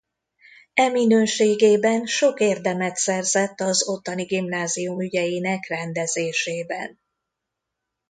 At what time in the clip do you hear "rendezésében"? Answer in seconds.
5.67-6.99